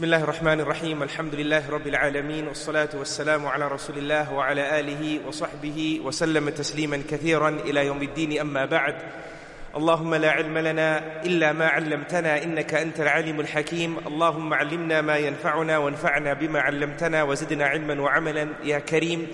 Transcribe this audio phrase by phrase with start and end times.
[0.00, 5.20] بسم الله الرحمن الرحيم الحمد لله رب العالمين والصلاة والسلام على رسول الله وعلى آله
[5.28, 8.94] وصحبه وسلم تسليما كثيرا إلى يوم الدين أما بعد
[9.76, 15.78] اللهم لا علم لنا إلا ما علمتنا إنك أنت العليم الحكيم اللهم علمنا ما ينفعنا
[15.78, 19.26] وانفعنا بما علمتنا وزدنا علما وعملا يا كريم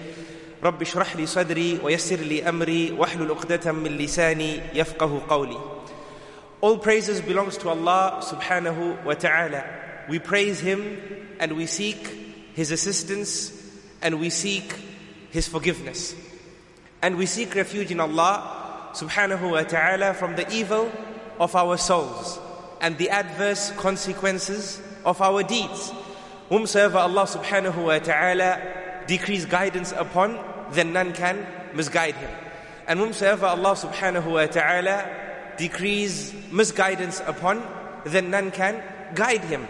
[0.65, 5.59] رب اشرح لي صدري ويسر لي أمري واحلل عقدة من لساني يفقه قولي
[6.63, 9.86] All praises belongs to Allah subhanahu wa ta'ala.
[10.09, 10.99] We praise Him
[11.39, 12.07] and we seek
[12.55, 13.53] His assistance
[14.03, 14.75] and we seek
[15.31, 16.15] His forgiveness.
[17.03, 20.91] And we seek refuge in Allah subhanahu wa ta'ala from the evil
[21.39, 22.39] of our souls
[22.81, 25.93] and the adverse consequences of our deeds.
[26.49, 30.39] Whomsoever Allah subhanahu wa ta'ala decrees guidance upon,
[30.73, 32.31] then none can misguide him.
[32.87, 37.63] And whomsoever Allah subhanahu wa ta'ala decrees misguidance upon,
[38.05, 38.83] then none can
[39.15, 39.67] guide him.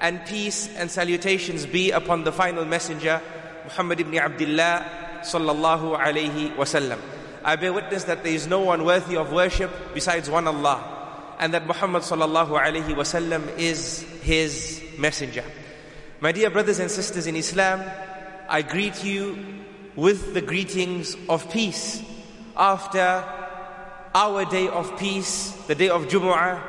[0.00, 3.20] And peace and salutations be upon the final messenger,
[3.64, 4.84] Muhammad ibn Abdullah
[5.22, 6.98] sallallahu alayhi wasallam.
[7.44, 11.54] I bear witness that there is no one worthy of worship besides one Allah, and
[11.54, 15.44] that Muhammad sallallahu alayhi wasallam is his messenger.
[16.20, 17.82] My dear brothers and sisters in Islam,
[18.48, 19.38] I greet you
[19.96, 22.02] with the greetings of peace
[22.56, 23.24] after
[24.14, 26.62] our day of peace, the day of Jumu'ah,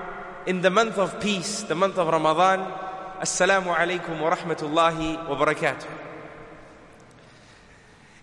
[0.46, 2.85] in the month of peace, the month of Ramadan.
[3.21, 5.87] Assalamu alaikum wa rahmatullahi wa barakatuh.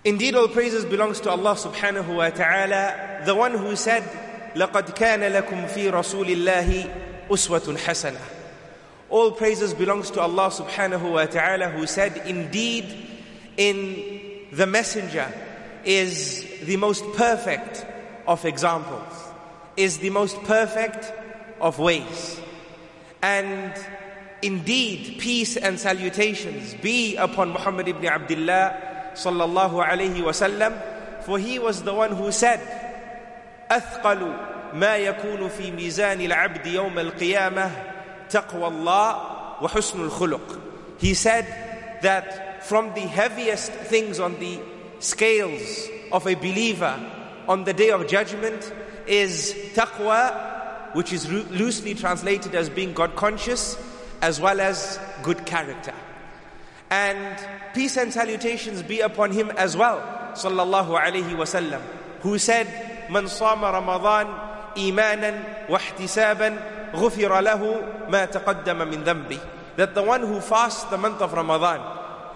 [0.03, 4.03] Indeed, all praises belongs to Allah subhanahu wa ta'ala, the one who said,
[4.55, 8.19] لَقَدْ كَانَ لَكُمْ فِي رَسُولِ اللَّهِ أُسْوَةٌ حَسَنَةٌ
[9.09, 12.85] All praises belongs to Allah subhanahu wa ta'ala who said, Indeed,
[13.57, 15.31] in the messenger
[15.83, 17.85] is the most perfect
[18.25, 19.13] of examples,
[19.75, 21.11] is the most perfect
[21.61, 22.39] of ways.
[23.21, 23.73] And
[24.41, 30.79] indeed, peace and salutations be upon Muhammad ibn Abdullah sallallahu alayhi wasallam,
[31.23, 32.59] for he was the one who said,
[33.69, 34.33] أثقل
[34.73, 37.71] ما يكون في ميزان العبد يوم القيامة
[38.29, 40.61] تقوى الله وحسن الخلق.
[40.99, 41.45] He said
[42.01, 44.59] that from the heaviest things on the
[44.99, 46.97] scales of a believer
[47.47, 48.71] on the day of judgment
[49.05, 53.77] is taqwa, which is loosely translated as being God conscious,
[54.22, 55.92] as well as good character.
[56.88, 57.36] And
[57.74, 59.98] peace and salutations be upon him as well,
[60.34, 61.82] sallallahu alayhi wasallam,
[62.20, 62.68] who said,
[63.10, 64.28] "Man sama Ramadan
[64.76, 66.56] imanan ihtisaban
[66.92, 69.40] ghufira lahu ma taqaddama min dhanbi."
[69.76, 71.80] That the one who fasts the month of Ramadan,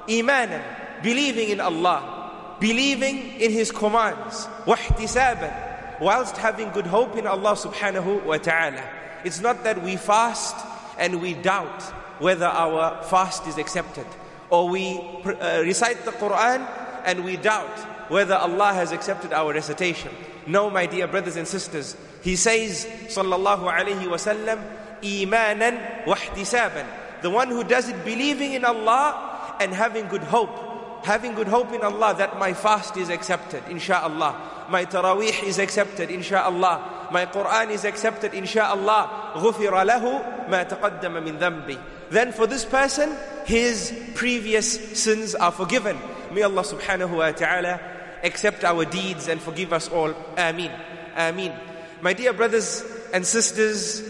[0.09, 0.63] imanan,
[1.03, 8.25] believing in Allah, believing in His commands, wahtisaban, whilst having good hope in Allah subhanahu
[8.25, 8.83] wa ta'ala.
[9.23, 10.57] It's not that we fast
[10.99, 11.83] and we doubt
[12.19, 14.07] whether our fast is accepted,
[14.51, 16.67] or we uh, recite the Quran
[17.05, 17.79] and we doubt
[18.11, 20.11] whether Allah has accepted our recitation.
[20.47, 24.62] No, my dear brothers and sisters, He says, sallallahu alayhi wasallam,
[25.03, 26.87] imanan wahtisaban.
[27.23, 30.67] The one who does it believing in Allah and having good hope
[31.06, 34.69] having good hope in Allah that my fast is accepted, insha'Allah.
[34.69, 39.34] My taraweeh is accepted, insha'Allah My Quran is accepted, insha'Allah.
[39.34, 43.16] غُفِرَ لَهُ مَا تَقَدَّمَ مِن ذَنْبِ Then for this person,
[43.46, 45.97] his previous sins are forgiven.
[46.31, 47.80] May Allah subhanahu wa ta'ala
[48.24, 50.14] accept our deeds and forgive us all.
[50.38, 50.72] Ameen.
[51.16, 51.53] Ameen.
[52.02, 52.84] My dear brothers
[53.14, 54.02] and sisters,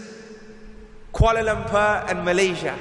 [1.12, 2.78] Kuala Lumpur and Malaysia,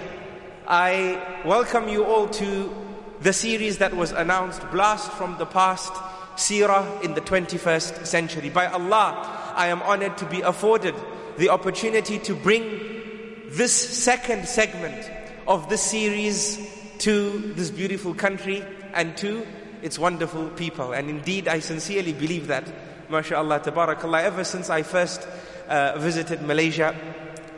[0.68, 2.74] I welcome you all to
[3.22, 5.94] the series that was announced, Blast from the Past,
[6.36, 8.50] Seerah in the 21st Century.
[8.50, 10.95] By Allah, I am honored to be afforded
[11.39, 12.63] the opportunity to bring
[13.49, 15.11] this second segment
[15.49, 16.59] of this series
[16.99, 19.47] to this beautiful country and to
[19.83, 20.93] its wonderful people.
[20.93, 22.65] And indeed, I sincerely believe that,
[23.09, 25.27] mashallah, tabarakallah, ever since I first
[25.69, 26.95] uh, visited Malaysia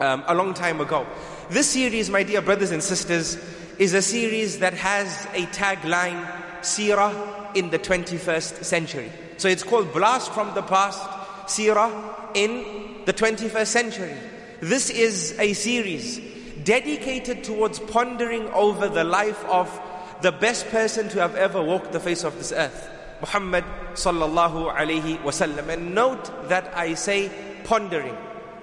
[0.00, 1.06] um, a long time ago.
[1.50, 3.38] This series, my dear brothers and sisters,
[3.78, 6.26] is a series that has a tagline,
[6.60, 9.10] Seerah in the 21st century.
[9.36, 11.00] So it's called Blast from the Past,
[11.48, 11.90] Seerah
[12.34, 14.14] in the 21st century.
[14.60, 16.20] This is a series
[16.64, 19.68] dedicated towards pondering over the life of
[20.20, 22.90] the best person to have ever walked the face of this earth,
[23.20, 23.64] Muhammad
[23.94, 25.68] sallallahu alayhi wasallam.
[25.68, 27.30] And note that I say
[27.64, 28.16] pondering,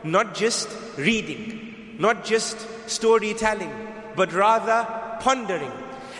[0.04, 3.72] not just reading, not just storytelling,
[4.16, 4.86] but rather
[5.22, 5.72] pondering.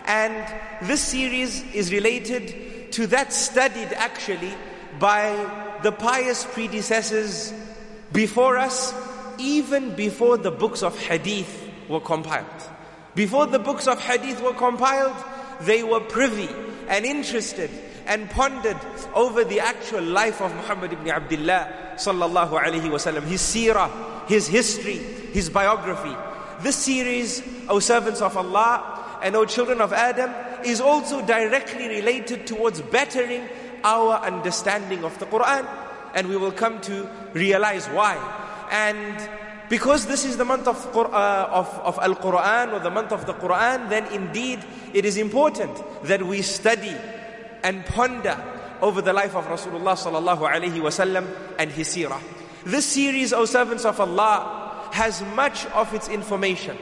[0.06, 4.54] And this series is related to that studied actually
[5.00, 5.34] by
[5.86, 7.54] the pious predecessors
[8.12, 8.92] before us,
[9.38, 12.48] even before the books of hadith were compiled.
[13.14, 15.16] Before the books of hadith were compiled,
[15.62, 16.50] they were privy
[16.88, 17.70] and interested
[18.08, 18.80] and pondered
[19.14, 24.98] over the actual life of Muhammad ibn Abdullah sallallahu alayhi wasallam, his seerah, his history,
[25.38, 26.16] his biography.
[26.64, 30.34] This series, O servants of Allah and O children of Adam,
[30.66, 33.48] is also directly related towards bettering
[33.86, 35.66] our understanding of the Quran.
[36.14, 38.18] And we will come to realize why.
[38.72, 39.30] And
[39.70, 43.26] because this is the month of, uh, of, of Al Quran or the month of
[43.26, 46.96] the Quran, then indeed it is important that we study
[47.64, 48.42] and ponder
[48.82, 51.28] over the life of Rasulullah sallallahu alaihi wasallam
[51.58, 52.22] and his seerah.
[52.66, 56.78] This series, O servants of Allah, has much of its information,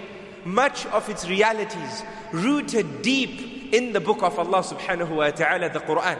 [0.45, 5.80] much of its realities rooted deep in the book of Allah subhanahu wa ta'ala, the
[5.80, 6.18] Quran.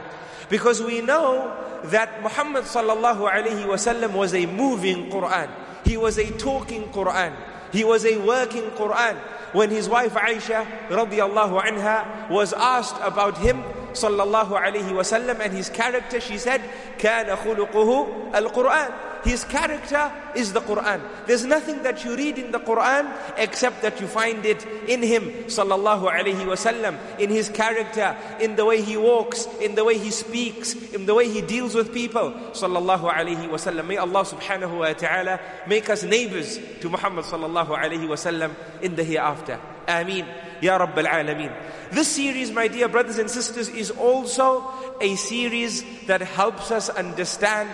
[0.49, 1.55] Because we know
[1.85, 5.50] that Muhammad sallallahu alaihi wasallam was a moving Quran.
[5.85, 7.37] He was a talking Quran.
[7.73, 9.17] He was a working Quran.
[9.53, 13.62] When his wife Aisha radiallahu anha was asked about him,
[13.93, 16.61] sallallahu alayhi wasallam and his character, she said,
[16.99, 19.12] كان خلقه القرآن.
[19.24, 21.02] his character is the Quran.
[21.28, 25.24] There's nothing that you read in the Quran except that you find it in him,
[25.46, 30.74] sallallahu wasallam, in his character, in the way he walks, in the way he speaks,
[30.94, 33.88] in the way he deals with people, sallallahu alayhi wasallam.
[33.88, 39.60] May Allah subhanahu wa ta'ala make us neighbors to Muhammad sallallahu wasallam in the hereafter.
[39.88, 40.25] Ameen.
[40.62, 41.54] Ya Rabbal Alameen.
[41.92, 44.64] This series, my dear brothers and sisters, is also
[45.02, 47.70] a series that helps us understand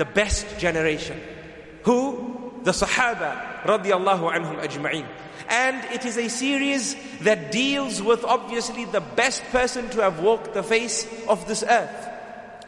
[0.00, 1.20] the best generation.
[1.82, 2.52] Who?
[2.62, 5.06] The Sahaba radiallahu anhum ajma'in.
[5.50, 10.54] And it is a series that deals with obviously the best person to have walked
[10.54, 12.08] the face of this earth.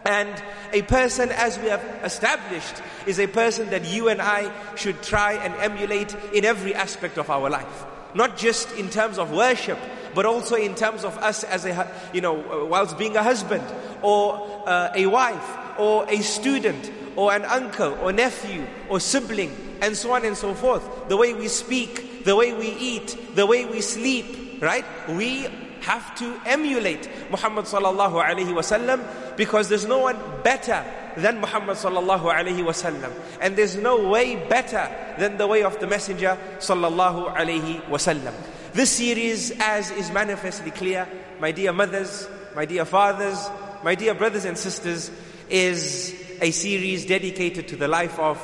[0.04, 0.42] And
[0.74, 5.32] a person, as we have established, is a person that you and I should try
[5.32, 7.86] and emulate in every aspect of our life.
[8.14, 9.78] Not just in terms of worship,
[10.14, 13.64] but also in terms of us as a, you know, whilst being a husband
[14.02, 19.96] or uh, a wife or a student or an uncle or nephew or sibling and
[19.96, 21.08] so on and so forth.
[21.08, 24.84] The way we speak, the way we eat, the way we sleep, right?
[25.08, 25.48] We
[25.82, 29.02] have to emulate Muhammad sallallahu alaihi wasallam
[29.36, 30.84] because there's no one better
[31.16, 34.88] than Muhammad sallallahu alaihi wasallam and there's no way better
[35.18, 38.32] than the way of the messenger sallallahu alaihi wasallam
[38.72, 41.06] this series as is manifestly clear
[41.40, 43.50] my dear mothers my dear fathers
[43.82, 45.10] my dear brothers and sisters
[45.50, 48.36] is a series dedicated to the life of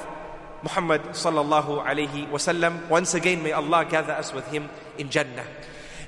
[0.63, 5.45] Muhammad sallallahu alaihi wasallam once again may Allah gather us with him in Jannah.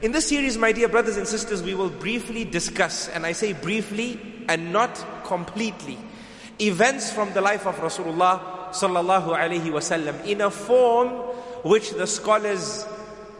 [0.01, 3.53] In this series, my dear brothers and sisters, we will briefly discuss, and I say
[3.55, 5.99] briefly and not completely,
[6.61, 11.09] events from the life of Rasulullah sallallahu alaihi wasallam in a form
[11.65, 12.87] which the scholars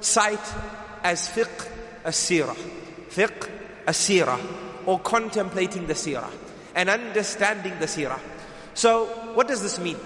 [0.01, 0.39] cite
[1.05, 1.69] as fiqh
[2.05, 2.57] as-sirah,
[3.11, 3.49] fiqh
[3.87, 4.41] as-sirah,
[4.87, 6.31] or contemplating the sirah
[6.75, 8.19] and understanding the sirah.
[8.75, 9.97] So, what does this mean?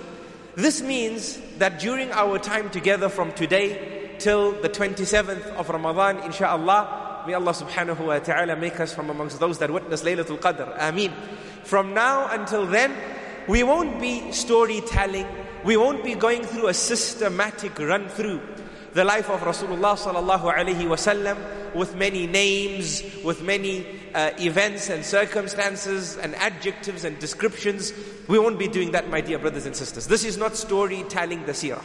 [0.55, 7.27] This means that during our time together from today till the 27th of Ramadan, inshaAllah.
[7.27, 10.77] May Allah subhanahu wa ta'ala make us from amongst those that witness Laylatul Qadr.
[10.79, 11.13] Ameen.
[11.65, 12.95] From now until then,
[13.49, 15.27] we won't be storytelling,
[15.65, 18.41] we won't be going through a systematic run through
[18.93, 21.37] the life of Rasulullah sallallahu alaihi wasallam
[21.75, 27.93] with many names, with many uh, events and circumstances and adjectives and descriptions.
[28.29, 30.07] We won't be doing that, my dear brothers and sisters.
[30.07, 31.85] This is not storytelling the seerah.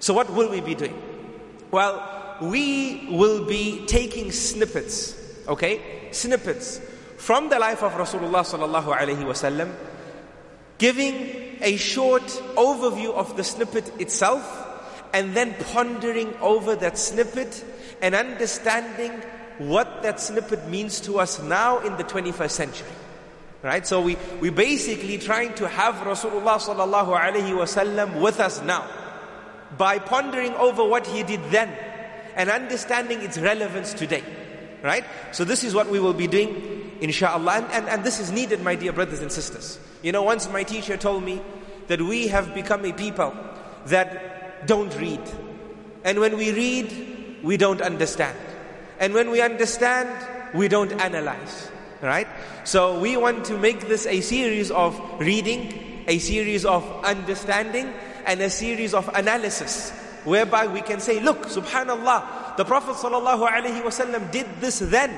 [0.00, 1.00] So what will we be doing?
[1.70, 5.16] Well, we will be taking snippets,
[5.46, 6.08] okay?
[6.10, 6.80] Snippets
[7.18, 9.72] from the life of Rasulullah sallallahu alaihi wasallam,
[10.78, 14.42] giving a short overview of the snippet itself,
[15.12, 17.64] and then pondering over that snippet
[18.00, 19.12] and understanding
[19.68, 22.88] what that snippet means to us now in the 21st century.
[23.62, 23.86] Right?
[23.86, 28.88] So we, we basically trying to have Rasulullah sallallahu alaihi wasallam with us now
[29.78, 31.70] by pondering over what he did then
[32.34, 34.24] and understanding its relevance today.
[34.82, 35.04] Right?
[35.30, 37.52] So this is what we will be doing, inshallah.
[37.52, 39.78] And, and, and this is needed, my dear brothers and sisters.
[40.02, 41.40] You know, once my teacher told me
[41.86, 43.32] that we have become a people
[43.86, 45.20] that don't read.
[46.04, 48.36] And when we read, we don't understand.
[49.02, 50.08] And when we understand,
[50.54, 51.68] we don't analyze.
[52.00, 52.28] Right?
[52.62, 57.92] So we want to make this a series of reading, a series of understanding,
[58.26, 59.90] and a series of analysis
[60.24, 65.10] whereby we can say, look, subhanallah, the Prophet ﷺ did this then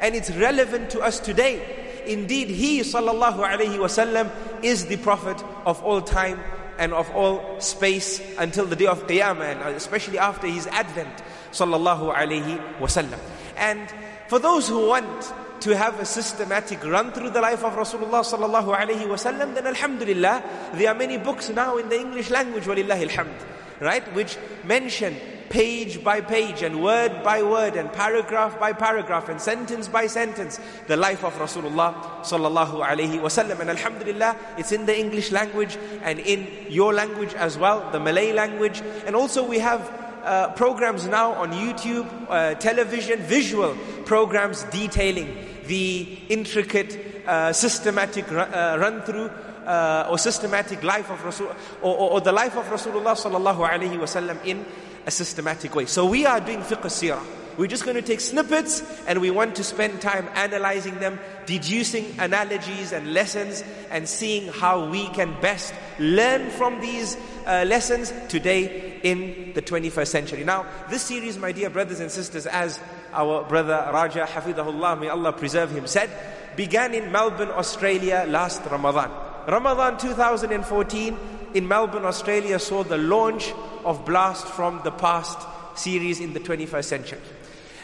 [0.00, 2.02] and it's relevant to us today.
[2.06, 4.30] Indeed, he wasallam
[4.64, 6.40] is the prophet of all time
[6.78, 11.22] and of all space until the day of Qiyamah and especially after his advent
[11.58, 13.18] sallallahu alaihi wasallam.
[13.56, 13.92] And
[14.28, 18.76] for those who want to have a systematic run through the life of Rasulullah sallallahu
[18.76, 20.42] alaihi wasallam, then alhamdulillah,
[20.74, 23.34] there are many books now in the English language, walillahi alhamd,
[23.80, 25.16] right, which mention
[25.48, 30.60] page by page and word by word and paragraph by paragraph and sentence by sentence
[30.86, 33.58] the life of Rasulullah sallallahu alaihi wasallam.
[33.60, 38.32] And alhamdulillah, it's in the English language and in your language as well, the Malay
[38.32, 38.82] language.
[39.06, 45.34] And also we have uh, programs now on YouTube, uh, television, visual programs detailing
[45.66, 49.30] the intricate, uh, systematic uh, run through
[49.66, 51.46] uh, or systematic life of Rasul
[51.82, 54.64] or, or, or, the life of Rasulullah sallallahu alaihi wasallam in
[55.06, 55.86] a systematic way.
[55.86, 57.22] So we are doing fiqh sirah.
[57.56, 62.04] We're just going to take snippets and we want to spend time analyzing them, deducing
[62.18, 69.00] analogies and lessons, and seeing how we can best learn from these uh, lessons today
[69.02, 70.44] in the 21st century.
[70.44, 72.78] Now, this series, my dear brothers and sisters, as
[73.14, 76.10] our brother Raja Hafidahullah, may Allah preserve him, said,
[76.54, 79.10] began in Melbourne, Australia last Ramadan.
[79.46, 81.16] Ramadan 2014
[81.54, 83.54] in Melbourne, Australia saw the launch
[83.86, 85.38] of Blast from the Past
[85.78, 87.20] series in the 21st century.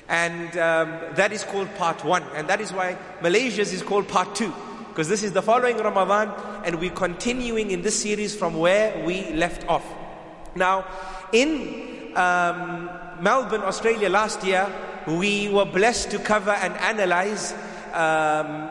[0.08, 2.22] And um, that is called part one.
[2.34, 4.52] And that is why Malaysia's is called part two.
[4.88, 6.32] Because this is the following Ramadan
[6.64, 9.84] and we're continuing in this series from where we left off.
[10.54, 10.86] Now,
[11.32, 12.88] in um,
[13.20, 14.72] Melbourne, Australia last year,
[15.08, 17.52] we were blessed to cover and analyze
[17.92, 18.68] um,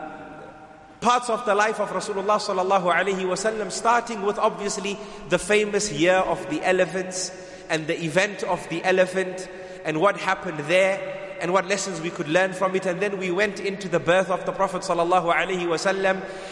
[1.00, 4.98] parts of the life of Rasulullah sallallahu alaihi wasallam, starting with obviously
[5.28, 7.30] the famous year of the elephants
[7.68, 9.46] and the event of the elephant
[9.84, 12.86] and what happened there and what lessons we could learn from it.
[12.86, 15.30] And then we went into the birth of the Prophet sallallahu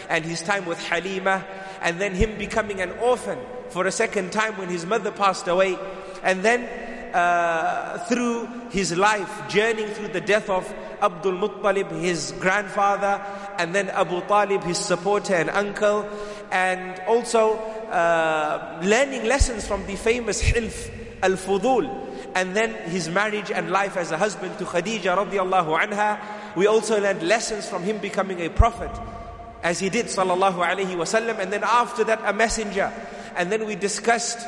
[0.07, 1.43] and his time with Halima,
[1.81, 5.79] and then him becoming an orphan for a second time when his mother passed away,
[6.21, 6.61] and then
[7.15, 10.71] uh, through his life, journeying through the death of
[11.01, 13.19] Abdul Muttalib, his grandfather,
[13.57, 16.07] and then Abu Talib, his supporter and uncle,
[16.51, 17.57] and also
[17.89, 20.91] uh, learning lessons from the famous Hilf
[21.23, 22.02] al-Fudul,
[22.35, 26.19] and then his marriage and life as a husband to Khadija radiallahu anha.
[26.55, 28.91] We also learned lessons from him becoming a prophet,
[29.63, 32.91] as he did sallallahu wasallam, and then after that a messenger.
[33.35, 34.39] And then we discussed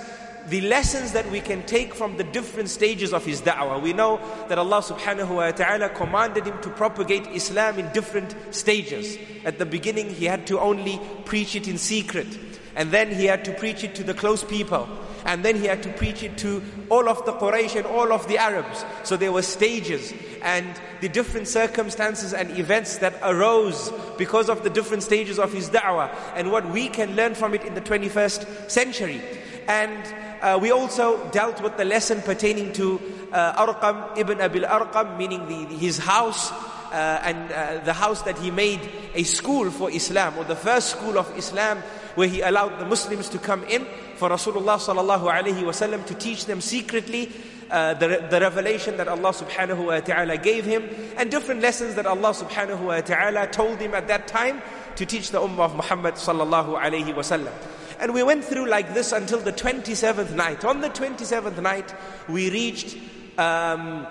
[0.47, 3.81] the lessons that we can take from the different stages of his da'wah.
[3.81, 9.17] We know that Allah subhanahu wa ta'ala commanded him to propagate Islam in different stages.
[9.43, 12.27] At the beginning, he had to only preach it in secret.
[12.75, 14.87] And then he had to preach it to the close people.
[15.25, 18.27] And then he had to preach it to all of the Quraysh and all of
[18.27, 18.85] the Arabs.
[19.03, 20.13] So there were stages
[20.43, 20.67] and
[21.01, 26.15] the different circumstances and events that arose because of the different stages of his da'wah
[26.35, 29.21] and what we can learn from it in the 21st century.
[29.67, 30.03] And
[30.41, 33.01] uh, we also dealt with the lesson pertaining to
[33.31, 38.21] uh, Arqam ibn Abil Arqam, meaning the, the, his house uh, and uh, the house
[38.21, 38.79] that he made
[39.15, 41.79] a school for Islam, or the first school of Islam,
[42.13, 46.45] where he allowed the Muslims to come in for Rasulullah sallallahu alaihi wasallam to teach
[46.45, 47.31] them secretly
[47.69, 52.05] uh, the, the revelation that Allah subhanahu wa ta'ala gave him and different lessons that
[52.05, 54.61] Allah subhanahu wa ta'ala told him at that time
[54.95, 57.51] to teach the ummah of Muhammad sallallahu alaihi wasallam.
[57.99, 60.65] And we went through like this until the 27th night.
[60.65, 61.93] On the 27th night,
[62.27, 62.97] we reached
[63.37, 64.05] um,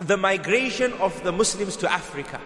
[0.00, 2.40] the migration of the Muslims to Africa,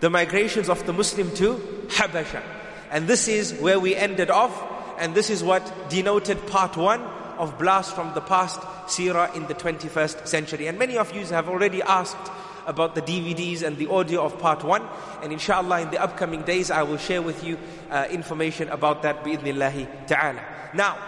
[0.00, 1.54] the migrations of the Muslim to
[1.88, 2.42] Habasha.
[2.90, 4.52] And this is where we ended off,
[4.98, 7.00] and this is what denoted part one
[7.38, 10.66] of Blast from the Past Sirah in the 21st century.
[10.66, 12.32] And many of you have already asked
[12.66, 14.86] about the DVDs and the audio of part one.
[15.22, 17.58] And inshallah, in the upcoming days, I will share with you
[17.90, 20.44] uh, information about that bi'idhnillahi ta'ala.
[20.74, 20.98] Now,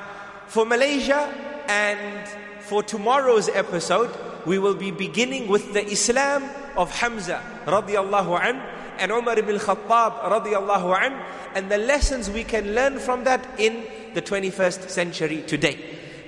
[0.47, 1.33] for Malaysia
[1.69, 2.29] and
[2.61, 4.11] for tomorrow's episode,
[4.47, 10.21] we will be beginning with the Islam of Hamza radiallahu an and Umar ibn Khattab
[10.23, 11.21] radiallahu an
[11.55, 15.79] and the lessons we can learn from that in the 21st century today.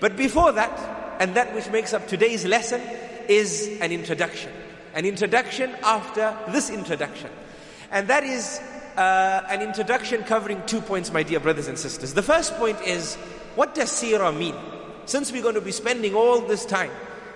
[0.01, 2.81] But before that, and that which makes up today's lesson,
[3.29, 4.51] is an introduction
[4.95, 7.31] an introduction after this introduction.
[7.91, 8.61] And that is
[8.97, 12.15] uh, an introduction covering two points, my dear brothers and sisters.
[12.15, 13.17] The first point is
[13.55, 14.55] what does seerah mean?
[15.07, 16.91] Since we're going to be spending all this time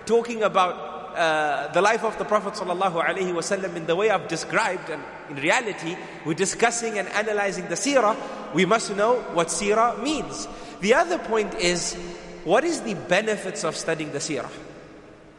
[0.05, 0.86] talking about
[1.17, 5.97] uh, the life of the Prophet ﷺ in the way I've described, and in reality,
[6.25, 8.15] we're discussing and analyzing the seerah,
[8.53, 10.47] we must know what seerah means.
[10.81, 11.95] The other point is
[12.45, 14.49] what is the benefits of studying the seerah?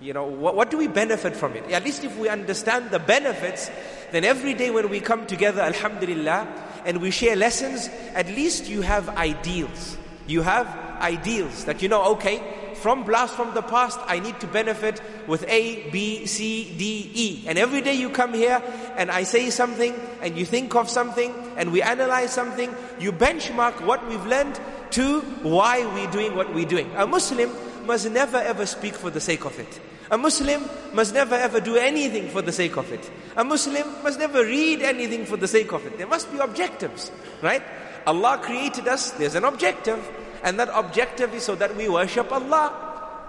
[0.00, 1.70] You know, what, what, do we benefit from it?
[1.70, 3.70] At least if we understand the benefits,
[4.12, 6.47] then every day when we come together, Alhamdulillah,
[6.85, 9.97] and we share lessons, at least you have ideals.
[10.26, 10.66] You have
[11.00, 12.42] ideals that you know, okay,
[12.78, 17.44] from blast from the past, I need to benefit with A, B, C, D, E.
[17.47, 18.62] And every day you come here
[18.97, 23.85] and I say something and you think of something and we analyze something, you benchmark
[23.85, 24.58] what we've learned
[24.92, 26.90] to why we're doing what we're doing.
[26.97, 27.50] A Muslim
[27.87, 29.80] must never ever speak for the sake of it.
[30.11, 33.11] A Muslim must never ever do anything for the sake of it.
[33.37, 35.99] A Muslim must never read anything for the sake of it.
[35.99, 37.62] There must be objectives, right?
[38.06, 40.00] Allah created us, there's an objective.
[40.42, 42.85] And that objective is so that we worship Allah.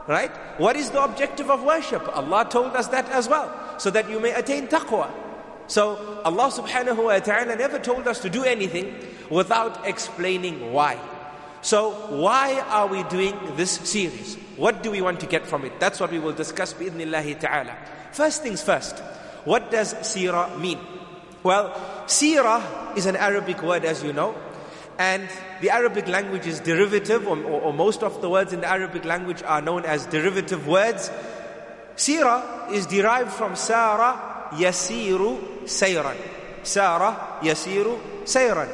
[0.07, 0.31] Right?
[0.57, 2.01] What is the objective of worship?
[2.15, 3.53] Allah told us that as well.
[3.77, 5.11] So that you may attain taqwa.
[5.67, 8.95] So Allah subhanahu wa ta'ala never told us to do anything
[9.29, 10.99] without explaining why.
[11.61, 14.35] So why are we doing this series?
[14.57, 15.79] What do we want to get from it?
[15.79, 17.77] That's what we will discuss bi'idhnillahi ta'ala.
[18.11, 18.97] First things first,
[19.45, 20.79] what does seerah mean?
[21.43, 21.69] Well,
[22.07, 24.35] seerah is an Arabic word as you know,
[24.99, 25.29] and
[25.61, 29.05] the Arabic language is derivative, or, or, or, most of the words in the Arabic
[29.05, 31.09] language are known as derivative words.
[31.95, 36.17] Sira is derived from Sara Yasiru Sayran.
[36.63, 38.69] Sara Yasiru Sayran.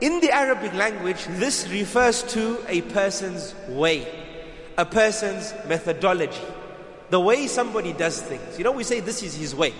[0.00, 4.06] In the Arabic language, this refers to a person's way,
[4.78, 6.42] a person's methodology,
[7.10, 8.56] the way somebody does things.
[8.56, 9.74] You know, we say this is his way,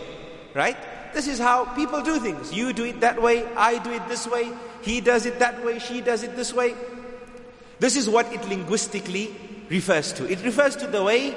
[0.53, 0.77] right?
[1.13, 2.53] This is how people do things.
[2.53, 4.53] You do it that way, I do it this way,
[4.85, 6.75] he does it that way, she does it this way.
[7.79, 9.35] This is what it linguistically
[9.69, 10.31] refers to.
[10.31, 11.35] It refers to the way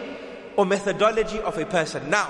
[0.55, 2.09] or methodology of a person.
[2.09, 2.29] Now,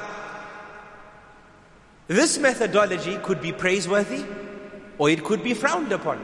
[2.07, 4.23] this methodology could be praiseworthy
[4.97, 6.23] or it could be frowned upon.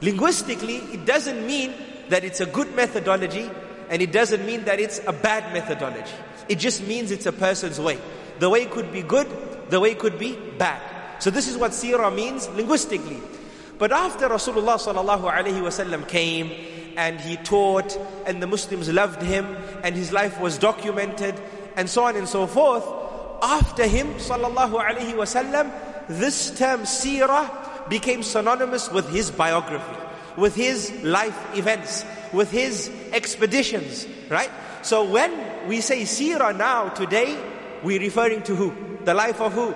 [0.00, 1.74] Linguistically, it doesn't mean
[2.08, 3.50] that it's a good methodology
[3.88, 6.14] and it doesn't mean that it's a bad methodology.
[6.48, 7.98] It just means it's a person's way.
[8.38, 9.28] The way could be good
[9.72, 10.80] the way could be bad.
[11.22, 13.18] So this is what seerah means linguistically.
[13.82, 16.52] But after Rasulullah sallallahu alaihi wasallam came
[16.96, 21.34] and he taught and the Muslims loved him and his life was documented
[21.74, 22.86] and so on and so forth,
[23.42, 25.72] after him sallallahu alaihi wasallam,
[26.06, 29.96] this term seerah became synonymous with his biography,
[30.36, 34.52] with his life events, with his expeditions, right?
[34.82, 37.36] So when we say seerah now today,
[37.82, 38.72] we're referring to who?
[39.04, 39.74] The life of who?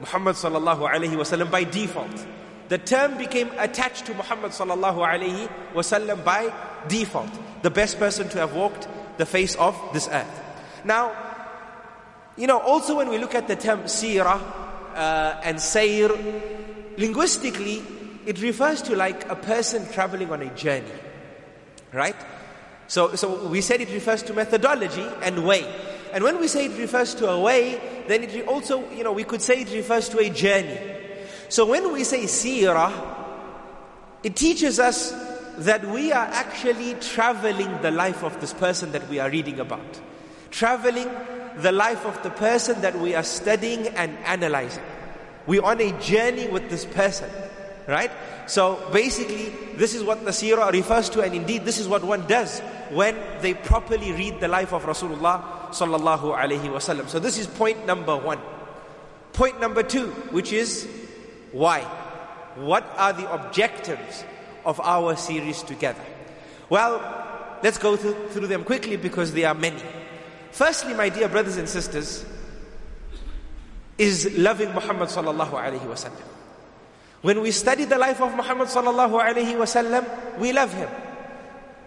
[0.00, 2.26] Muhammad sallallahu alayhi wasallam by default.
[2.72, 6.50] The term became attached to Muhammad sallallahu wasallam by
[6.88, 7.28] default.
[7.60, 10.40] The best person to have walked the face of this earth.
[10.82, 11.12] Now,
[12.34, 14.40] you know, also when we look at the term seerah
[14.94, 16.08] uh, and sayr,
[16.96, 17.82] linguistically,
[18.24, 20.96] it refers to like a person traveling on a journey,
[21.92, 22.16] right?
[22.86, 25.70] So, so we said it refers to methodology and way.
[26.14, 29.24] And when we say it refers to a way, then it also, you know, we
[29.24, 31.00] could say it refers to a journey.
[31.52, 32.90] So when we say seerah,
[34.22, 35.12] it teaches us
[35.58, 40.00] that we are actually traveling the life of this person that we are reading about.
[40.50, 41.10] Traveling
[41.58, 44.82] the life of the person that we are studying and analyzing.
[45.46, 47.28] We're on a journey with this person,
[47.86, 48.10] right?
[48.46, 52.26] So basically, this is what the seerah refers to, and indeed, this is what one
[52.26, 52.60] does
[52.92, 57.10] when they properly read the life of Rasulullah sallallahu alaihi wasallam.
[57.10, 58.38] So this is point number one.
[59.34, 60.88] Point number two, which is
[61.52, 61.80] why?
[62.56, 64.24] What are the objectives
[64.64, 66.04] of our series together?
[66.68, 67.00] Well,
[67.62, 69.82] let's go through, through them quickly because there are many.
[70.50, 72.26] Firstly, my dear brothers and sisters,
[73.98, 76.26] is loving Muhammad sallallahu alaihi wasallam.
[77.20, 80.88] When we study the life of Muhammad sallallahu alaihi wasallam, we love him.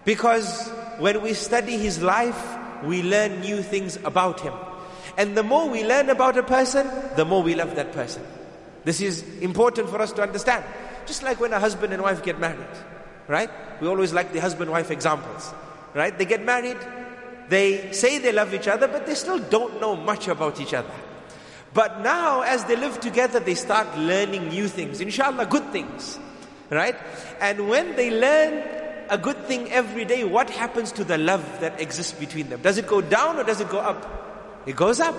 [0.04, 2.40] Because when we study his life,
[2.84, 4.54] we learn new things about him.
[5.18, 8.22] And the more we learn about a person, the more we love that person.
[8.86, 10.64] This is important for us to understand.
[11.06, 12.70] Just like when a husband and wife get married,
[13.26, 13.50] right?
[13.80, 15.52] We always like the husband wife examples,
[15.92, 16.16] right?
[16.16, 16.76] They get married,
[17.48, 20.94] they say they love each other, but they still don't know much about each other.
[21.74, 26.20] But now, as they live together, they start learning new things, inshallah, good things,
[26.70, 26.94] right?
[27.40, 28.62] And when they learn
[29.10, 32.62] a good thing every day, what happens to the love that exists between them?
[32.62, 34.62] Does it go down or does it go up?
[34.64, 35.16] It goes up.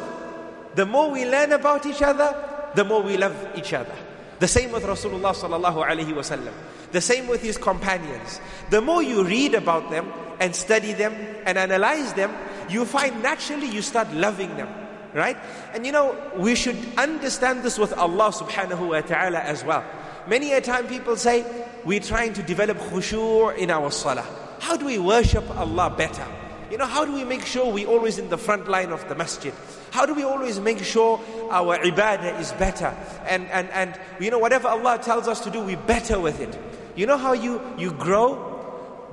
[0.75, 3.95] The more we learn about each other, the more we love each other.
[4.37, 6.53] The same with Rasulullah sallallahu alaihi wasallam.
[6.91, 8.39] The same with his companions.
[8.69, 11.13] The more you read about them and study them
[11.47, 12.31] and analyze them,
[12.69, 14.69] you find naturally you start loving them.
[15.15, 15.37] Right?
[15.73, 19.83] And you know, we should understand this with Allah subhanahu wa ta'ala as well.
[20.27, 21.43] Many a time people say,
[21.83, 24.27] we're trying to develop khushu' in our salah.
[24.59, 26.27] How do we worship Allah better?
[26.71, 29.15] You know, how do we make sure we're always in the front line of the
[29.15, 29.53] masjid?
[29.91, 32.95] How do we always make sure our ibadah is better?
[33.27, 36.57] And, and, and you know, whatever Allah tells us to do, we better with it.
[36.95, 38.55] You know how you, you grow?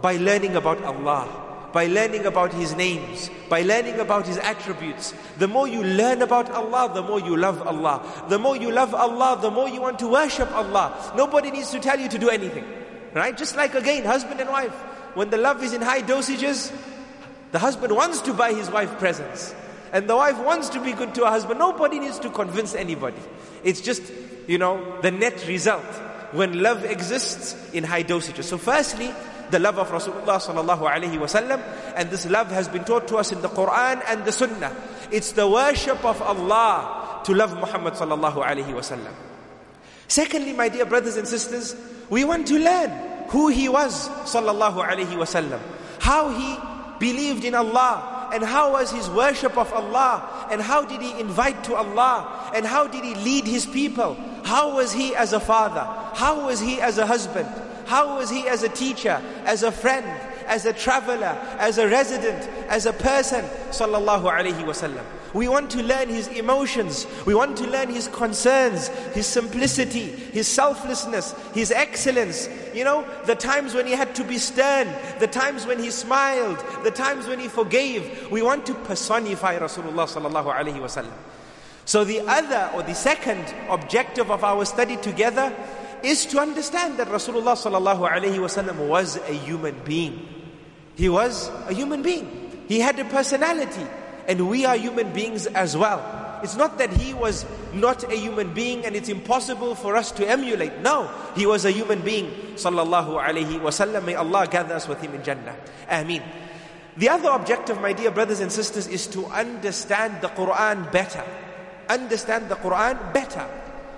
[0.04, 1.40] by learning about Allah
[1.72, 5.12] by learning about His names, by learning about His attributes.
[5.38, 8.00] The more you learn about Allah, the more you love Allah.
[8.28, 10.94] The more you love Allah, the more you want to worship Allah.
[11.16, 12.64] Nobody needs to tell you to do anything.
[13.12, 13.36] Right?
[13.36, 14.70] Just like again, husband and wife.
[15.18, 16.70] When the love is in high dosages,
[17.54, 19.54] the husband wants to buy his wife presents.
[19.92, 21.60] And the wife wants to be good to her husband.
[21.60, 23.22] Nobody needs to convince anybody.
[23.62, 24.02] It's just,
[24.48, 25.84] you know, the net result
[26.32, 28.42] when love exists in high dosages.
[28.42, 29.14] So firstly,
[29.52, 31.62] the love of Rasulullah sallallahu alaihi wasallam
[31.94, 34.74] and this love has been taught to us in the Quran and the Sunnah.
[35.12, 39.14] It's the worship of Allah to love Muhammad sallallahu alaihi wasallam.
[40.08, 41.76] Secondly, my dear brothers and sisters,
[42.10, 42.90] we want to learn
[43.28, 45.60] who he was sallallahu alaihi wasallam,
[46.00, 48.30] how he believed in Allah?
[48.32, 50.48] And how was his worship of Allah?
[50.50, 52.50] And how did he invite to Allah?
[52.54, 54.16] And how did he lead his people?
[54.44, 55.86] How was he as a father?
[56.14, 57.48] How was he as a husband?
[57.86, 60.06] How was he as a teacher, as a friend,
[60.46, 63.44] as a traveler, as a resident, as a person?
[63.70, 65.04] Sallallahu Alaihi Wasallam.
[65.34, 67.06] We want to learn his emotions.
[67.26, 72.48] We want to learn his concerns, his simplicity, his selflessness, his excellence.
[72.72, 76.64] You know, the times when he had to be stern, the times when he smiled,
[76.84, 78.30] the times when he forgave.
[78.30, 81.12] We want to personify Rasulullah sallallahu alaihi wasallam.
[81.84, 85.54] So the other or the second objective of our study together
[86.04, 90.28] is to understand that Rasulullah sallallahu alaihi wasallam was a human being.
[90.94, 92.64] He was a human being.
[92.68, 93.86] He had a personality,
[94.26, 96.24] and we are human beings as well.
[96.42, 100.28] It's not that he was not a human being and it's impossible for us to
[100.28, 100.78] emulate.
[100.80, 102.30] No, he was a human being.
[102.54, 104.04] Sallallahu alaihi wasallam.
[104.04, 105.56] May Allah gather us with him in Jannah.
[105.88, 106.22] Ameen.
[106.96, 111.24] The other objective, my dear brothers and sisters, is to understand the Quran better.
[111.88, 113.48] Understand the Quran better.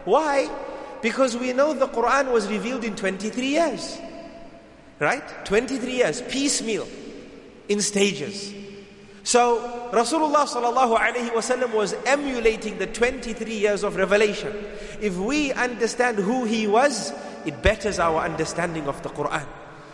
[0.05, 0.49] Why?
[1.03, 3.99] Because we know the Quran was revealed in 23 years.
[4.99, 5.45] Right?
[5.45, 6.89] 23 years, piecemeal,
[7.69, 8.55] in stages.
[9.27, 14.55] So Rasulullah sallallahu alaihi wasallam was emulating the 23 years of revelation.
[15.01, 17.13] If we understand who he was,
[17.45, 19.45] it betters our understanding of the Quran.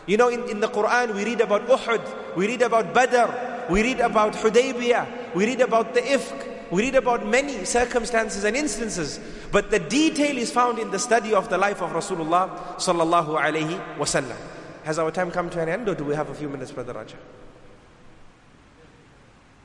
[0.04, 3.82] You know, in, in the Quran we read about Uhud, we read about Badr, we
[3.82, 9.18] read about Hudaybiyah, we read about the Ifk, we read about many circumstances and instances,
[9.50, 13.80] but the detail is found in the study of the life of Rasulullah sallallahu alaihi
[13.96, 14.36] wasallam.
[14.84, 16.92] Has our time come to an end or do we have a few minutes, Brother
[16.92, 17.16] Raja?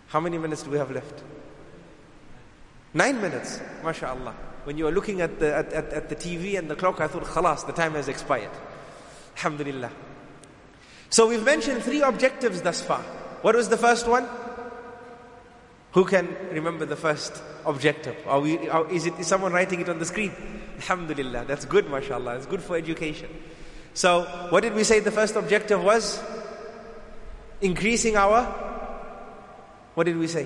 [0.08, 1.24] How many minutes do we have left?
[2.94, 4.36] Nine minutes, mashallah.
[4.64, 7.08] When you were looking at the, at, at, at the TV and the clock, I
[7.08, 8.52] thought, khalas, the time has expired.
[9.38, 9.92] Alhamdulillah.
[11.10, 13.02] So we've mentioned three objectives thus far.
[13.42, 14.28] What was the first one?
[15.92, 18.16] Who can remember the first objective?
[18.28, 20.32] Are we, are, is, it, is someone writing it on the screen?
[20.76, 22.36] Alhamdulillah, that's good, mashallah.
[22.36, 23.30] It's good for education.
[23.94, 26.22] So, what did we say the first objective was?
[27.62, 28.67] Increasing our,
[29.98, 30.46] what did we say?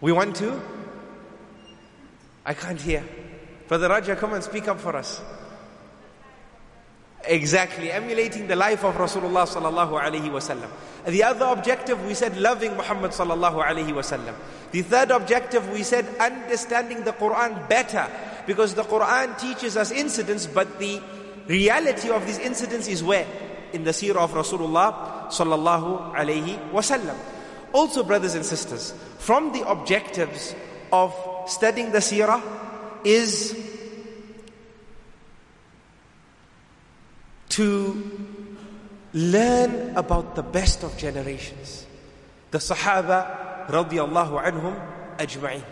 [0.00, 0.58] We want to?
[2.46, 3.04] I can't hear.
[3.68, 5.20] Brother Raja, come and speak up for us.
[7.26, 10.70] Exactly, emulating the life of Rasulullah sallallahu alaihi wasallam.
[11.04, 14.34] The other objective we said loving Muhammad sallallahu alaihi wasallam.
[14.70, 18.08] The third objective we said understanding the Quran better
[18.46, 20.98] because the Quran teaches us incidents but the
[21.46, 23.26] reality of these incidents is where
[23.72, 27.16] in the seerah of Rasulullah sallallahu alaihi wasallam.
[27.72, 30.54] Also brothers and sisters, from the objectives
[30.92, 31.14] of
[31.46, 32.42] studying the seerah
[33.04, 33.56] is
[37.48, 38.40] to
[39.12, 41.86] learn about the best of generations.
[42.50, 44.74] The Sahaba radiallahu anhum
[45.18, 45.62] ajma'in.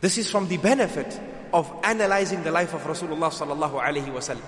[0.00, 1.18] This is from the benefit
[1.52, 4.44] of analyzing the life of Rasulullah sallallahu alaihi wasallam.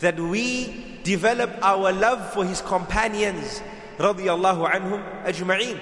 [0.00, 3.62] That we develop our love for his companions
[3.98, 5.80] radiallahu anhum ajma'in.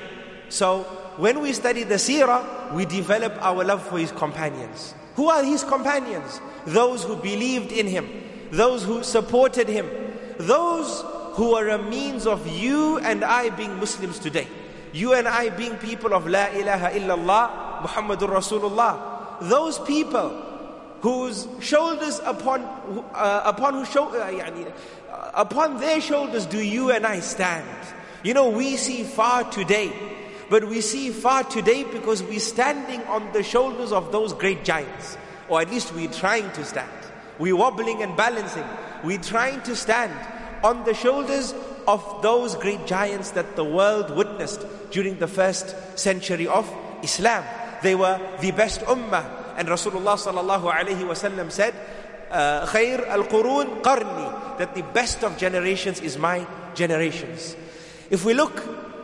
[0.48, 0.84] So
[1.16, 4.94] when we study the seerah, we develop our love for his companions.
[5.16, 6.40] Who are his companions?
[6.66, 8.08] Those who believed in him
[8.50, 9.88] those who supported him,
[10.38, 14.48] those who are a means of you and I being Muslims today.
[14.92, 19.38] You and I being people of La ilaha illallah, Muhammadur Rasulullah.
[19.40, 20.45] Those people
[21.06, 22.62] whose shoulders upon,
[23.14, 27.64] uh, upon, whose uh, uh, upon their shoulders do you and I stand.
[28.24, 29.92] You know, we see far today,
[30.50, 35.16] but we see far today because we're standing on the shoulders of those great giants,
[35.48, 36.90] or at least we're trying to stand.
[37.38, 38.66] We're wobbling and balancing.
[39.04, 40.12] We're trying to stand
[40.64, 41.54] on the shoulders
[41.86, 46.68] of those great giants that the world witnessed during the first century of
[47.04, 47.44] Islam.
[47.84, 49.45] They were the best ummah.
[49.57, 51.73] And Rasulullah sallallahu alayhi wasallam said,
[52.67, 57.55] خير القرون قرني that the best of generations is my generations.
[58.09, 58.61] If we look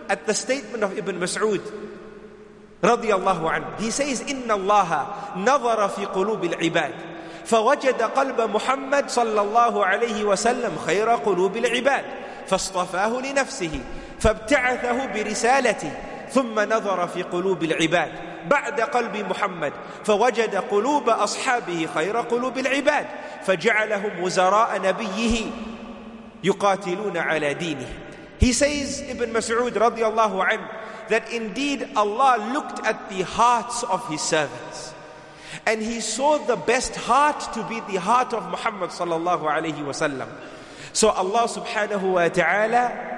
[0.10, 1.62] at the statement of Ibn Mas'ud,
[2.82, 4.90] radiallahu anhu, he says, إِنَّ اللَّهَ
[5.36, 12.04] نَظَرَ فِي قُلُوبِ الْعِبَادِ فوجد قلب محمد صلى الله عليه وسلم خير قلوب العباد
[12.48, 13.80] فاصطفاه لنفسه
[14.20, 15.92] فابتعثه برسالته
[16.35, 18.13] ثم نظر في قلوب العباد
[18.51, 19.73] بعد قلب محمد
[20.05, 23.07] فوجد قلوب أصحابه خير قلوب العباد
[23.45, 25.51] فجعلهم وزراء نبيه
[26.45, 27.87] يقاتلون على دينه
[28.43, 30.69] He says, Ibn Mas'ud radiallahu anhu,
[31.09, 34.93] that indeed Allah looked at the hearts of His servants.
[35.65, 40.27] And He saw the best heart to be the heart of Muhammad sallallahu alayhi wasallam.
[40.93, 43.12] So Allah subhanahu wa ta'ala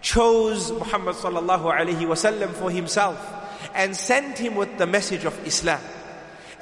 [0.00, 3.18] chose Muhammad sallallahu alayhi wasallam for Himself
[3.74, 5.80] and sent him with the message of Islam.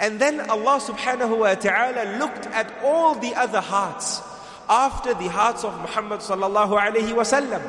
[0.00, 4.22] And then Allah subhanahu wa ta'ala looked at all the other hearts
[4.68, 7.62] after the hearts of Muhammad sallallahu alayhi wasallam.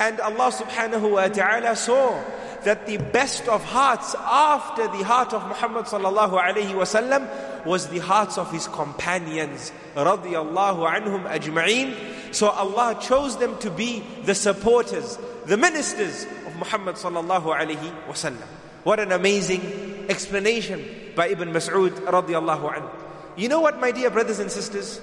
[0.00, 2.22] And Allah subhanahu wa ta'ala saw
[2.68, 7.24] that the best of hearts after the heart of Muhammad sallallahu alayhi wasallam
[7.64, 12.34] was the hearts of his companions radiyallahu anhum ajma'een.
[12.34, 18.44] So Allah chose them to be the supporters, the ministers of Muhammad sallallahu alayhi wasallam.
[18.84, 20.84] What an amazing explanation
[21.16, 22.90] by Ibn Mas'ud radiyallahu anhu.
[23.38, 25.00] You know what my dear brothers and sisters?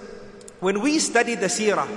[0.60, 1.90] When we study the seerah,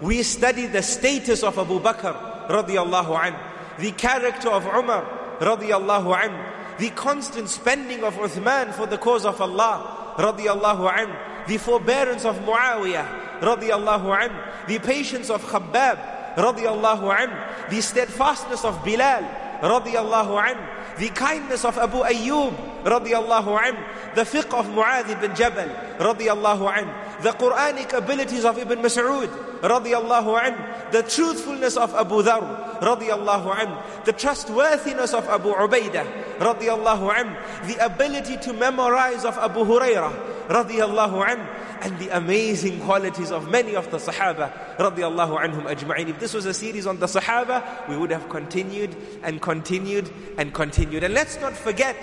[0.00, 3.36] we study the status of Abu Bakr radiallahu an,
[3.80, 5.04] the character of Umar
[5.40, 11.16] radiallahu an, the constant spending of Uthman for the cause of Allah radiallahu an,
[11.48, 14.32] the forbearance of Muawiyah radiallahu an,
[14.68, 19.24] the patience of Khabbab radiallahu an, the steadfastness of Bilal
[19.62, 20.58] radiallahu an,
[20.98, 23.76] the kindness of Abu Ayyub radiallahu an,
[24.14, 26.88] the fiqh of Muadh ibn Jabal radiallahu an,
[27.22, 29.28] the Quranic abilities of Ibn Mas'ud
[29.60, 37.14] radiallahu an, the truthfulness of Abu Dharr radiallahu an, the trustworthiness of Abu Ubaidah radiallahu
[37.14, 37.36] an,
[37.68, 41.46] the ability to memorize of Abu Hurairah radiallahu an,
[41.82, 46.08] and the amazing qualities of many of the Sahaba radiallahu anhum ajma'in.
[46.08, 50.52] If this was a series on the Sahaba, we would have continued and continued and
[50.52, 51.04] continued.
[51.04, 51.96] And let's not forget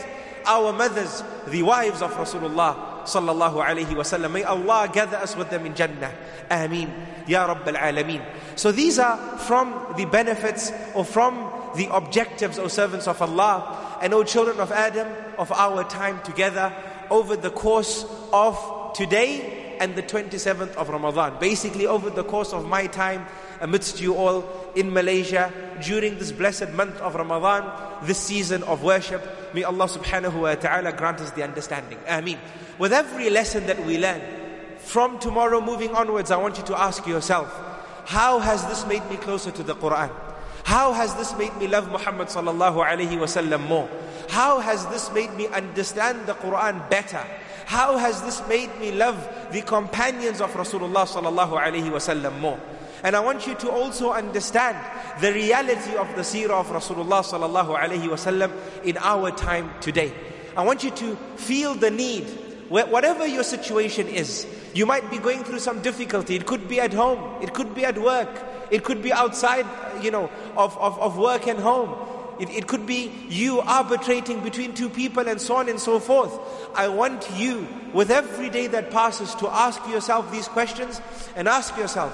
[0.47, 4.31] our mothers, the wives of Rasulullah sallallahu alayhi wasallam.
[4.31, 6.13] May Allah gather us with them in Jannah.
[6.49, 6.91] Ameen.
[7.27, 8.23] Ya Rabb al-Alameen.
[8.55, 14.13] So these are from the benefits or from the objectives, O servants of Allah and
[14.13, 15.07] O children of Adam,
[15.37, 16.73] of our time together
[17.09, 21.37] over the course of today and the 27th of Ramadan.
[21.39, 23.25] Basically, over the course of my time
[23.61, 27.69] amidst you all in Malaysia during this blessed month of Ramadan,
[28.03, 29.21] this season of worship,
[29.53, 31.97] may Allah subhanahu wa ta'ala grant us the understanding.
[32.07, 32.39] Ameen.
[32.77, 34.21] With every lesson that we learn,
[34.79, 37.51] from tomorrow moving onwards, I want you to ask yourself,
[38.05, 40.11] how has this made me closer to the Quran?
[40.63, 43.89] How has this made me love Muhammad sallallahu alayhi wasallam more?
[44.29, 47.23] How has this made me understand the Quran better?
[47.65, 49.17] How has this made me love
[49.51, 52.59] the companions of Rasulullah sallallahu alaihi wasallam more?
[53.03, 54.77] And I want you to also understand
[55.21, 58.51] the reality of the seerah of Rasulullah sallallahu alaihi wasallam
[58.83, 60.13] in our time today.
[60.55, 62.23] I want you to feel the need,
[62.69, 64.47] whatever your situation is.
[64.73, 66.35] You might be going through some difficulty.
[66.35, 67.41] It could be at home.
[67.41, 68.29] It could be at work.
[68.71, 69.65] It could be outside,
[70.03, 71.95] you know, of, of, of work and home.
[72.39, 76.37] It, it could be you arbitrating between two people and so on and so forth.
[76.75, 81.01] I want you, with every day that passes, to ask yourself these questions
[81.35, 82.13] and ask yourself,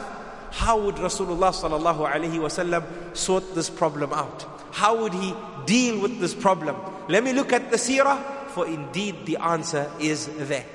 [0.54, 2.86] how would Rasulullah sallallahu alaihi wasallam
[3.18, 4.46] sort this problem out?
[4.72, 5.34] How would he
[5.66, 6.76] deal with this problem?
[7.10, 10.66] Let me look at the seerah, for indeed the answer is there.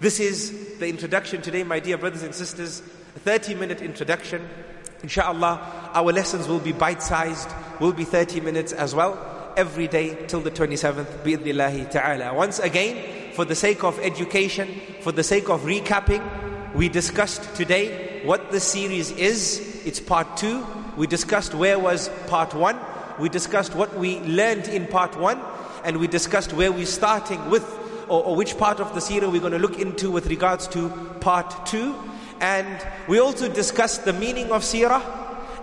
[0.00, 2.82] This is the introduction today, my dear brothers and sisters.
[3.16, 4.46] A 30 minute introduction.
[5.02, 7.48] Inshallah, our lessons will be bite sized,
[7.80, 9.18] will be 30 minutes as well,
[9.56, 12.34] every day till the 27th, bi'idhnillahi ta'ala.
[12.34, 14.68] Once again, for the sake of education,
[15.00, 16.45] for the sake of recapping,
[16.76, 19.82] we discussed today what the series is.
[19.86, 20.62] It's part two.
[20.98, 22.78] We discussed where was part one.
[23.18, 25.40] We discussed what we learned in part one.
[25.84, 27.64] And we discussed where we're starting with,
[28.08, 30.90] or, or which part of the series we're going to look into with regards to
[31.20, 31.94] part two.
[32.40, 35.02] And we also discussed the meaning of seerah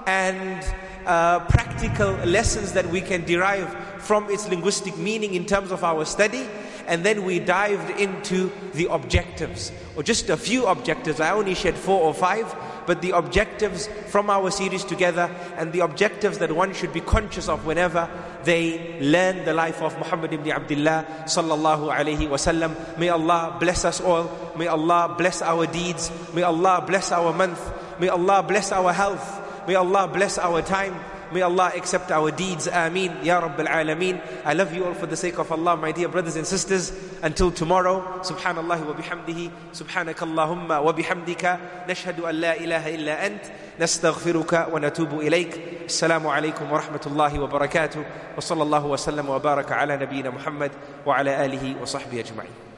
[0.08, 0.65] and
[1.06, 3.69] uh, practical lessons that we can derive
[4.02, 6.47] from its linguistic meaning in terms of our study.
[6.88, 11.19] And then we dived into the objectives, or just a few objectives.
[11.19, 12.54] I only shared four or five,
[12.86, 17.48] but the objectives from our series together and the objectives that one should be conscious
[17.48, 18.10] of whenever
[18.43, 22.76] they learn the life of Muhammad ibn Abdullah sallallahu alayhi wasallam.
[22.98, 24.30] May Allah bless us all.
[24.58, 26.12] May Allah bless our deeds.
[26.34, 27.62] May Allah bless our month.
[28.00, 29.67] May Allah bless our health.
[29.67, 31.00] May Allah bless our time.
[31.34, 32.67] May Allah accept our deeds.
[32.67, 33.24] Ameen.
[33.24, 34.22] Ya Rabbil Alameen.
[34.46, 36.93] I love you all for the sake of Allah, my dear brothers and sisters.
[37.24, 43.41] Until tomorrow, subhanallah wa bihamdihi, subhanakallahumma wa bihamdika, nashhadu an la ilaha illa ant,
[43.80, 45.86] nastaghfiruka wa natubu ilayk.
[45.86, 48.06] Assalamu alaikum wa rahmatullahi wa barakatuh.
[48.36, 50.72] Wa sallallahu wa sallam wa baraka ala nabiyyina Muhammad
[51.04, 52.73] wa ala alihi wa sahbihi ajma'in.